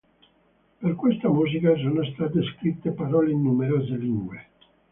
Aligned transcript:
Per 0.79 0.95
questa 0.95 1.29
musica 1.29 1.75
sono 1.75 2.03
state 2.03 2.41
scritte 2.55 2.89
parole 2.89 3.29
in 3.33 3.43
numerose 3.43 3.95
lingue. 3.97 4.47